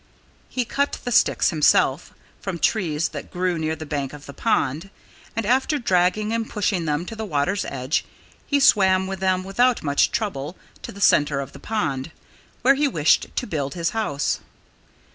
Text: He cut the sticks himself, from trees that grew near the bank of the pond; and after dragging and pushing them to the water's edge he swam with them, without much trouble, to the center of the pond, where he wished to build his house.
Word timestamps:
He 0.49 0.65
cut 0.65 0.97
the 1.05 1.11
sticks 1.11 1.51
himself, 1.51 2.11
from 2.39 2.57
trees 2.57 3.09
that 3.09 3.29
grew 3.29 3.59
near 3.59 3.75
the 3.75 3.85
bank 3.85 4.13
of 4.13 4.25
the 4.25 4.33
pond; 4.33 4.89
and 5.35 5.45
after 5.45 5.77
dragging 5.77 6.33
and 6.33 6.49
pushing 6.49 6.85
them 6.85 7.05
to 7.05 7.15
the 7.15 7.23
water's 7.23 7.65
edge 7.65 8.03
he 8.47 8.59
swam 8.59 9.05
with 9.05 9.19
them, 9.19 9.43
without 9.43 9.83
much 9.83 10.09
trouble, 10.09 10.57
to 10.81 10.91
the 10.91 11.01
center 11.01 11.39
of 11.39 11.51
the 11.53 11.59
pond, 11.59 12.09
where 12.63 12.73
he 12.73 12.87
wished 12.87 13.27
to 13.35 13.45
build 13.45 13.75
his 13.75 13.91
house. 13.91 14.39